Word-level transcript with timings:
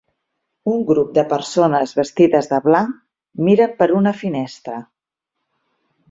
Un 0.75 0.79
grup 0.91 1.09
de 1.17 1.23
persones 1.33 1.91
vestides 1.99 2.49
de 2.53 2.59
blanc 2.67 2.95
miren 3.49 3.75
per 3.83 3.89
una 4.01 4.15
finestra. 4.23 4.79